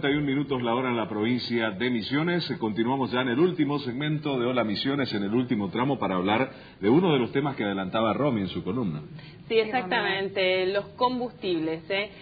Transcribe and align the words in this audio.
31 0.00 0.24
minutos 0.24 0.62
la 0.62 0.74
hora 0.76 0.90
en 0.90 0.96
la 0.96 1.08
provincia 1.08 1.70
de 1.70 1.90
Misiones. 1.90 2.48
Continuamos 2.60 3.10
ya 3.10 3.22
en 3.22 3.30
el 3.30 3.40
último 3.40 3.80
segmento 3.80 4.38
de 4.38 4.46
Hola 4.46 4.62
Misiones, 4.62 5.12
en 5.12 5.24
el 5.24 5.34
último 5.34 5.70
tramo, 5.70 5.98
para 5.98 6.14
hablar 6.14 6.52
de 6.80 6.88
uno 6.88 7.12
de 7.12 7.18
los 7.18 7.32
temas 7.32 7.56
que 7.56 7.64
adelantaba 7.64 8.12
Romy 8.12 8.42
en 8.42 8.48
su 8.48 8.62
columna. 8.62 9.02
Sí, 9.48 9.58
exactamente, 9.58 10.66
los 10.66 10.84
combustibles. 10.90 11.82
¿eh? 11.90 12.12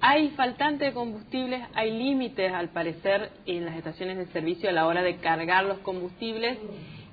Hay 0.00 0.30
faltante 0.30 0.86
de 0.86 0.92
combustibles, 0.94 1.62
hay 1.74 1.90
límites 1.90 2.50
al 2.54 2.70
parecer 2.70 3.30
en 3.44 3.66
las 3.66 3.76
estaciones 3.76 4.16
de 4.16 4.26
servicio 4.28 4.70
a 4.70 4.72
la 4.72 4.86
hora 4.86 5.02
de 5.02 5.16
cargar 5.16 5.64
los 5.64 5.78
combustibles. 5.80 6.56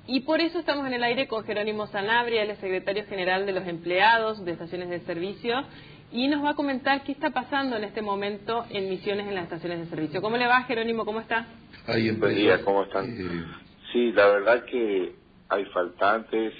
Y 0.06 0.20
por 0.20 0.40
eso 0.40 0.58
estamos 0.58 0.86
en 0.86 0.94
el 0.94 1.04
aire 1.04 1.28
con 1.28 1.44
Jerónimo 1.44 1.86
Sanabria, 1.88 2.44
el 2.44 2.56
secretario 2.56 3.04
general 3.04 3.44
de 3.44 3.52
los 3.52 3.66
empleados 3.66 4.42
de 4.42 4.52
estaciones 4.52 4.88
de 4.88 5.00
servicio 5.00 5.64
y 6.14 6.28
nos 6.28 6.44
va 6.44 6.50
a 6.50 6.54
comentar 6.54 7.02
qué 7.02 7.10
está 7.10 7.30
pasando 7.30 7.76
en 7.76 7.82
este 7.82 8.00
momento 8.00 8.64
en 8.70 8.88
misiones 8.88 9.26
en 9.26 9.34
las 9.34 9.44
estaciones 9.44 9.80
de 9.80 9.86
servicio. 9.86 10.22
¿Cómo 10.22 10.36
le 10.36 10.46
va, 10.46 10.62
Jerónimo? 10.62 11.04
¿Cómo 11.04 11.20
está? 11.20 11.44
Ahí 11.88 12.08
Buen 12.12 12.36
día, 12.36 12.64
¿cómo 12.64 12.84
están? 12.84 13.04
Sí, 13.92 14.12
la 14.12 14.28
verdad 14.28 14.64
que 14.64 15.12
hay 15.48 15.64
faltantes. 15.66 16.54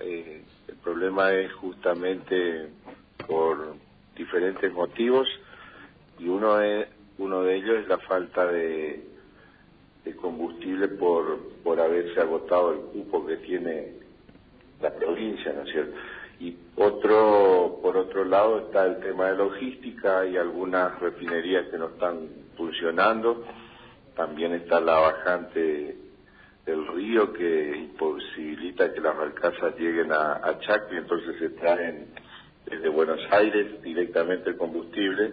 Eh, 0.00 0.42
el 0.68 0.74
problema 0.76 1.30
es 1.34 1.52
justamente 1.52 2.70
por 3.26 3.76
diferentes 4.16 4.72
motivos 4.72 5.28
y 6.18 6.28
uno 6.28 6.58
es 6.62 6.88
uno 7.18 7.42
de 7.42 7.56
ellos 7.56 7.82
es 7.82 7.88
la 7.88 7.98
falta 7.98 8.46
de, 8.46 9.04
de 10.06 10.16
combustible 10.16 10.88
por 10.88 11.38
por 11.62 11.80
haberse 11.80 12.18
agotado 12.18 12.72
el 12.72 12.80
cupo 12.92 13.26
que 13.26 13.36
tiene 13.36 13.92
la 14.80 14.90
provincia, 14.94 15.52
¿no 15.52 15.62
es 15.64 15.70
cierto? 15.70 15.96
Y 16.38 16.56
otro, 16.76 17.78
por 17.82 17.96
otro 17.96 18.24
lado, 18.24 18.66
está 18.66 18.84
el 18.84 19.00
tema 19.00 19.30
de 19.30 19.36
logística, 19.36 20.20
hay 20.20 20.36
algunas 20.36 20.98
refinerías 21.00 21.66
que 21.68 21.78
no 21.78 21.86
están 21.86 22.28
funcionando, 22.56 23.44
también 24.14 24.52
está 24.52 24.80
la 24.80 24.98
bajante 24.98 25.96
del 26.66 26.86
río 26.88 27.32
que 27.32 27.76
imposibilita 27.76 28.92
que 28.92 29.00
las 29.00 29.16
barcazas 29.16 29.78
lleguen 29.78 30.12
a, 30.12 30.34
a 30.34 30.58
Chacri, 30.58 30.98
entonces 30.98 31.38
se 31.38 31.50
traen 31.50 32.08
desde 32.66 32.88
Buenos 32.88 33.20
Aires 33.30 33.80
directamente 33.82 34.56
combustible. 34.56 35.32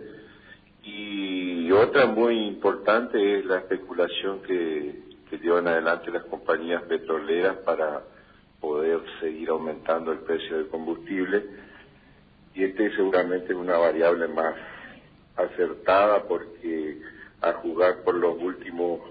Y 0.83 1.71
otra 1.71 2.05
muy 2.05 2.45
importante 2.45 3.39
es 3.39 3.45
la 3.45 3.57
especulación 3.59 4.41
que 4.43 5.13
llevan 5.41 5.67
adelante 5.67 6.11
las 6.11 6.25
compañías 6.25 6.83
petroleras 6.83 7.57
para 7.57 8.03
poder 8.63 9.01
seguir 9.19 9.49
aumentando 9.49 10.13
el 10.13 10.19
precio 10.19 10.55
del 10.55 10.69
combustible. 10.69 11.43
Y 12.55 12.63
este 12.63 12.95
seguramente 12.95 13.51
es 13.51 13.59
una 13.59 13.77
variable 13.77 14.29
más 14.29 14.55
acertada 15.35 16.23
porque 16.23 17.01
a 17.41 17.51
jugar 17.53 18.03
por 18.05 18.15
los 18.15 18.41
últimos 18.41 19.01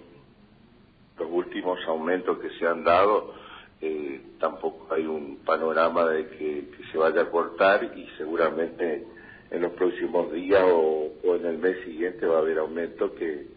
los 1.18 1.28
últimos 1.30 1.78
aumentos 1.86 2.38
que 2.38 2.48
se 2.58 2.66
han 2.66 2.82
dado 2.82 3.34
eh, 3.82 4.22
tampoco 4.40 4.94
hay 4.94 5.04
un 5.04 5.40
panorama 5.44 6.08
de 6.08 6.28
que, 6.28 6.70
se 6.90 6.96
vaya 6.96 7.22
a 7.22 7.30
cortar 7.30 7.92
y 7.94 8.06
seguramente 8.16 9.06
en 9.50 9.60
los 9.60 9.72
próximos 9.72 10.32
días 10.32 10.62
o, 10.64 11.12
o 11.24 11.36
en 11.36 11.44
el 11.44 11.58
mes 11.58 11.84
siguiente 11.84 12.24
va 12.24 12.36
a 12.36 12.40
haber 12.40 12.58
aumento 12.58 13.14
que, 13.14 13.48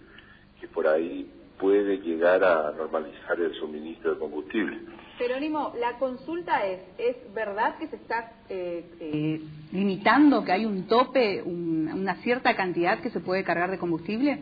que 0.60 0.68
por 0.68 0.88
ahí 0.88 1.30
puede 1.60 1.98
llegar 2.00 2.44
a 2.44 2.72
normalizar 2.72 3.40
el 3.40 3.54
suministro 3.56 4.14
de 4.14 4.20
combustible. 4.20 4.80
Jerónimo, 5.18 5.74
la 5.80 5.98
consulta 5.98 6.66
es, 6.66 6.82
¿es 6.98 7.34
verdad 7.34 7.78
que 7.78 7.88
se 7.88 7.96
está 7.96 8.34
eh, 8.50 8.84
eh, 9.00 9.42
limitando, 9.72 10.44
que 10.44 10.52
hay 10.52 10.66
un 10.66 10.88
tope, 10.88 11.42
una 11.42 12.16
cierta 12.16 12.56
cantidad 12.56 13.00
que 13.00 13.10
se 13.10 13.22
puede 13.22 13.44
cargar 13.44 13.72
de 13.72 13.78
combustible? 13.78 14.42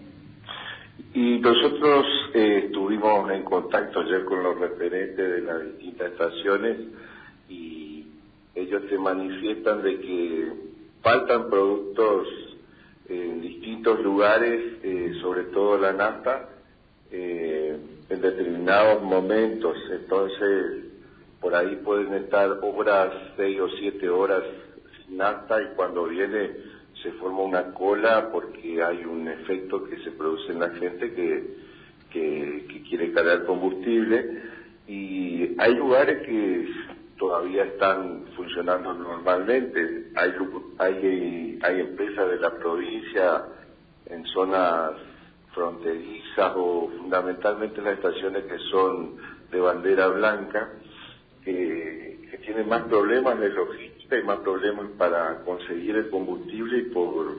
Y 1.13 1.37
nosotros 1.39 2.05
eh, 2.33 2.63
estuvimos 2.65 3.29
en 3.31 3.43
contacto 3.43 3.99
ayer 3.99 4.25
con 4.25 4.41
los 4.41 4.59
referentes 4.59 5.17
de 5.17 5.41
las 5.41 5.63
distintas 5.63 6.11
estaciones 6.11 6.77
y 7.49 8.07
ellos 8.55 8.81
se 8.89 8.97
manifiestan 8.97 9.83
de 9.83 9.99
que 9.99 10.53
faltan 11.03 11.49
productos 11.51 12.27
en 13.09 13.41
distintos 13.41 13.99
lugares, 13.99 14.79
sobre 15.21 15.43
todo 15.45 15.77
la 15.77 15.91
nafta, 15.91 16.49
eh, 17.15 17.77
en 18.09 18.21
determinados 18.21 19.03
momentos. 19.03 19.77
Entonces, 19.91 20.85
por 21.39 21.53
ahí 21.53 21.75
pueden 21.83 22.11
estar 22.15 22.57
obras 22.63 23.13
seis 23.37 23.59
o 23.61 23.69
siete 23.77 24.09
horas 24.09 24.41
sin 25.05 25.17
nafta 25.17 25.61
y 25.61 25.75
cuando 25.75 26.05
viene 26.05 26.51
se 27.03 27.11
forma 27.13 27.41
una 27.41 27.73
cola 27.73 28.29
porque 28.31 28.81
hay 28.81 29.05
un 29.05 29.27
efecto 29.27 29.83
que 29.83 29.97
se 29.97 30.11
produce 30.11 30.53
en 30.53 30.59
la 30.59 30.69
gente 30.71 31.13
que, 31.13 31.55
que, 32.11 32.83
quiere 32.89 33.11
cargar 33.11 33.45
combustible 33.45 34.41
y 34.87 35.55
hay 35.59 35.75
lugares 35.75 36.25
que 36.25 36.67
todavía 37.19 37.65
están 37.65 38.25
funcionando 38.35 38.91
normalmente. 38.91 40.07
Hay, 40.15 40.31
hay, 40.79 41.59
hay 41.61 41.79
empresas 41.79 42.29
de 42.29 42.37
la 42.37 42.51
provincia 42.57 43.45
en 44.07 44.25
zonas 44.25 44.93
fronterizas 45.53 46.53
o 46.55 46.91
fundamentalmente 46.97 47.81
las 47.81 47.97
estaciones 47.97 48.43
que 48.45 48.57
son 48.71 49.15
de 49.51 49.59
bandera 49.59 50.07
blanca, 50.07 50.69
que, 51.43 52.11
tienen 52.43 52.67
más 52.67 52.83
problemas 52.83 53.39
de 53.39 53.49
logística 53.49 54.17
y 54.17 54.23
más 54.23 54.39
problemas 54.39 54.87
para 54.97 55.43
conseguir 55.45 55.95
el 55.95 56.09
combustible 56.09 56.79
y 56.79 56.81
por, 56.93 57.37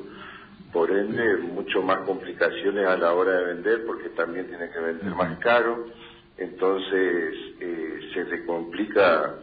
por 0.72 0.90
ende 0.90 1.36
mucho 1.38 1.82
más 1.82 1.98
complicaciones 2.06 2.86
a 2.86 2.96
la 2.96 3.12
hora 3.12 3.32
de 3.32 3.54
vender 3.54 3.84
porque 3.84 4.08
también 4.10 4.46
tiene 4.46 4.70
que 4.70 4.78
vender 4.78 5.14
más 5.14 5.38
caro, 5.40 5.86
entonces 6.38 7.34
eh, 7.60 8.00
se 8.14 8.24
le 8.24 8.46
complica 8.46 9.34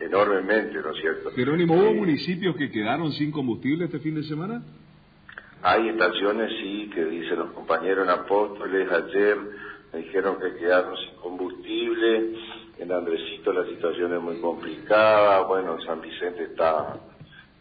enormemente, 0.00 0.74
¿no 0.82 0.90
es 0.90 1.00
cierto? 1.00 1.30
Jerónimo, 1.30 1.74
¿hubo 1.74 1.90
eh, 1.90 1.94
municipios 1.94 2.56
que 2.56 2.70
quedaron 2.70 3.12
sin 3.12 3.30
combustible 3.30 3.84
este 3.84 4.00
fin 4.00 4.16
de 4.16 4.24
semana? 4.24 4.62
Hay 5.62 5.88
estaciones, 5.88 6.50
sí, 6.60 6.90
que 6.94 7.04
dicen 7.04 7.38
los 7.38 7.52
compañeros 7.52 8.08
Apóstoles, 8.08 8.90
ayer 8.90 9.38
me 9.92 10.00
dijeron 10.00 10.38
que 10.38 10.54
quedaron 10.56 10.96
sin 10.96 11.16
combustible, 11.16 12.34
en 12.78 12.92
Andresito 12.92 13.52
la 13.52 13.64
situación 13.64 14.14
es 14.14 14.20
muy 14.20 14.40
complicada, 14.40 15.40
bueno, 15.42 15.78
en 15.78 15.86
San 15.86 16.00
Vicente 16.00 16.44
está, 16.44 16.98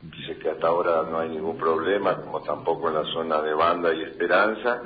dice 0.01 0.37
que 0.37 0.49
hasta 0.49 0.67
ahora 0.67 1.03
no 1.09 1.19
hay 1.19 1.29
ningún 1.29 1.57
problema, 1.57 2.17
como 2.21 2.41
tampoco 2.41 2.89
en 2.89 2.95
la 2.95 3.05
zona 3.05 3.41
de 3.41 3.53
Banda 3.53 3.93
y 3.93 4.03
Esperanza, 4.03 4.81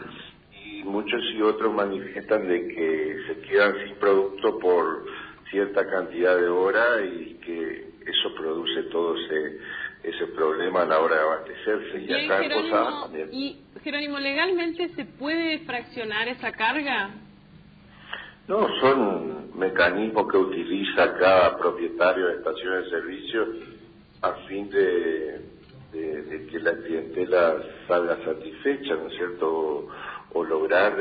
y 0.64 0.84
muchos 0.84 1.22
y 1.34 1.42
otros 1.42 1.74
manifiestan 1.74 2.48
de 2.48 2.68
que 2.68 3.18
se 3.28 3.42
quedan 3.42 3.76
sin 3.86 3.96
producto 3.96 4.60
por 4.60 5.06
cierta 5.50 5.88
cantidad 5.90 6.38
de 6.38 6.48
horas 6.48 7.02
y 7.04 7.34
que 7.36 7.90
eso 8.06 8.34
produce 8.36 8.84
todo 8.84 9.16
ese 9.16 9.60
ese 10.10 10.28
problema 10.28 10.82
a 10.82 10.86
la 10.86 11.00
hora 11.00 11.16
de 11.16 11.22
abastecerse. 11.22 12.00
Y, 12.02 12.26
acá 12.26 12.40
Jerónimo, 12.40 13.10
¿Y 13.32 13.58
Jerónimo, 13.84 14.20
legalmente 14.20 14.90
se 14.90 15.06
puede 15.06 15.60
fraccionar 15.60 16.28
esa 16.28 16.52
carga? 16.52 17.12
No, 18.48 18.68
son 18.80 19.58
mecanismos 19.58 20.32
que 20.32 20.38
utiliza 20.38 21.14
cada 21.18 21.58
propietario 21.58 22.28
de 22.28 22.34
estaciones 22.36 22.86
de 22.86 22.90
servicio 22.90 23.48
a 24.22 24.34
fin 24.48 24.70
de, 24.70 25.40
de, 25.94 26.48
que 26.52 26.60
la 26.60 26.74
clientela 26.74 27.58
salga 27.88 28.18
satisfecha, 28.26 28.96
¿no 28.96 29.08
es 29.08 29.16
cierto? 29.16 29.88
O, 30.34 30.44
lograr 30.44 30.96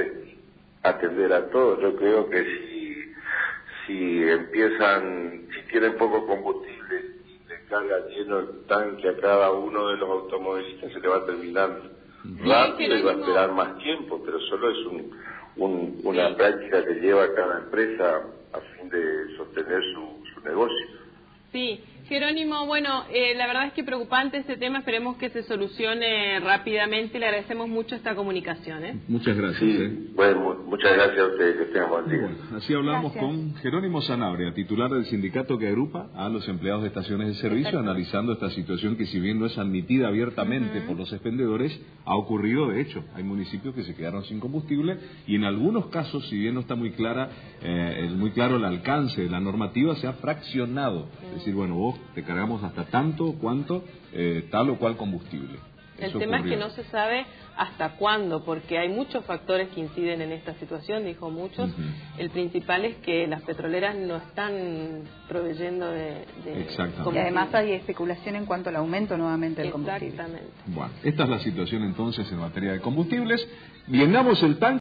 atender 0.82 1.32
a 1.32 1.48
todos. 1.50 1.80
Yo 1.80 1.96
creo 1.96 2.28
que 2.28 2.44
si, 2.44 3.14
si 3.86 4.22
empiezan, 4.28 5.48
si 5.54 5.70
tienen 5.70 5.96
poco 5.96 6.26
combustible 6.26 6.67
carga 7.78 8.08
lleno 8.08 8.38
el 8.40 8.66
tanque 8.66 9.08
a 9.08 9.16
cada 9.16 9.52
uno 9.52 9.88
de 9.88 9.96
los 9.96 10.08
automovilistas, 10.08 10.92
se 10.92 11.00
le 11.00 11.08
va 11.08 11.16
a 11.18 11.26
terminar 11.26 11.82
rápido 12.44 12.96
y 12.96 13.02
va 13.02 13.12
a 13.12 13.14
esperar 13.14 13.52
más 13.52 13.78
tiempo, 13.78 14.20
pero 14.24 14.40
solo 14.40 14.70
es 14.70 14.86
un, 14.86 16.00
una 16.04 16.34
práctica 16.36 16.84
que 16.84 16.94
lleva 16.94 17.32
cada 17.34 17.58
empresa 17.58 18.22
a 18.52 18.60
fin 18.60 18.88
de 18.88 19.36
sostener 19.36 19.82
su, 19.94 20.24
su 20.34 20.40
negocio. 20.40 20.86
Sí, 21.52 21.82
Jerónimo, 22.08 22.64
bueno, 22.64 23.04
eh, 23.12 23.34
la 23.36 23.46
verdad 23.46 23.66
es 23.66 23.74
que 23.74 23.84
preocupante 23.84 24.38
este 24.38 24.56
tema, 24.56 24.78
esperemos 24.78 25.18
que 25.18 25.28
se 25.28 25.42
solucione 25.42 26.40
rápidamente. 26.40 27.18
Le 27.18 27.26
agradecemos 27.26 27.68
mucho 27.68 27.94
esta 27.94 28.14
comunicación. 28.14 28.82
¿eh? 28.82 28.98
Muchas 29.08 29.36
gracias. 29.36 29.62
¿eh? 29.62 29.92
bueno, 30.14 30.56
muchas 30.64 30.94
gracias 30.94 31.18
a 31.18 31.26
ustedes, 31.26 31.56
que 31.56 31.62
estén 31.64 31.86
buen 31.90 32.36
así 32.56 32.72
hablamos 32.72 33.12
con 33.12 33.54
Jerónimo 33.56 34.00
Sanabria, 34.00 34.54
titular 34.54 34.90
del 34.90 35.04
sindicato 35.04 35.58
que 35.58 35.68
agrupa 35.68 36.08
a 36.14 36.30
los 36.30 36.48
empleados 36.48 36.80
de 36.80 36.88
estaciones 36.88 37.28
de 37.28 37.34
servicio, 37.34 37.78
analizando 37.78 38.32
esta 38.32 38.48
situación 38.50 38.96
que 38.96 39.04
si 39.04 39.20
bien 39.20 39.38
no 39.38 39.44
es 39.44 39.58
admitida 39.58 40.08
abiertamente 40.08 40.80
por 40.80 40.96
los 40.96 41.12
expendedores, 41.12 41.78
ha 42.06 42.16
ocurrido 42.16 42.68
de 42.68 42.80
hecho. 42.80 43.04
Hay 43.16 43.22
municipios 43.22 43.74
que 43.74 43.82
se 43.82 43.94
quedaron 43.94 44.24
sin 44.24 44.40
combustible 44.40 44.96
y 45.26 45.34
en 45.34 45.44
algunos 45.44 45.88
casos, 45.88 46.26
si 46.28 46.38
bien 46.38 46.54
no 46.54 46.60
está 46.60 46.74
muy 46.74 46.92
clara, 46.92 47.28
es 47.60 48.12
muy 48.12 48.30
claro 48.30 48.56
el 48.56 48.64
alcance 48.64 49.20
de 49.20 49.28
la 49.28 49.40
normativa, 49.40 49.94
se 49.96 50.06
ha 50.06 50.14
fraccionado. 50.14 51.08
Es 51.28 51.34
decir, 51.40 51.54
bueno, 51.54 51.74
vos 51.74 51.97
te 52.14 52.22
cargamos 52.22 52.62
hasta 52.62 52.84
tanto, 52.86 53.34
cuanto, 53.34 53.84
eh, 54.12 54.48
tal 54.50 54.70
o 54.70 54.78
cual 54.78 54.96
combustible. 54.96 55.58
El 55.98 56.12
tema 56.12 56.38
es 56.38 56.44
que 56.44 56.56
no 56.56 56.70
se 56.70 56.84
sabe 56.84 57.26
hasta 57.56 57.96
cuándo, 57.96 58.44
porque 58.44 58.78
hay 58.78 58.88
muchos 58.88 59.24
factores 59.24 59.68
que 59.70 59.80
inciden 59.80 60.22
en 60.22 60.30
esta 60.30 60.54
situación, 60.54 61.04
dijo 61.04 61.28
muchos. 61.28 61.70
El 62.16 62.30
principal 62.30 62.84
es 62.84 62.96
que 62.98 63.26
las 63.26 63.42
petroleras 63.42 63.96
no 63.96 64.16
están 64.16 65.02
proveyendo 65.28 65.90
de... 65.90 66.24
de 66.44 66.66
y 67.12 67.18
además 67.18 67.52
hay 67.52 67.72
especulación 67.72 68.36
en 68.36 68.46
cuanto 68.46 68.68
al 68.68 68.76
aumento 68.76 69.16
nuevamente 69.16 69.62
del 69.62 69.72
combustible. 69.72 70.08
Exactamente. 70.08 70.52
Bueno, 70.66 70.92
esta 71.02 71.24
es 71.24 71.28
la 71.28 71.38
situación 71.40 71.82
entonces 71.82 72.30
en 72.30 72.38
materia 72.38 72.72
de 72.72 72.80
combustibles. 72.80 73.46
Llenamos 73.88 74.40
el 74.44 74.58
tanque. 74.58 74.76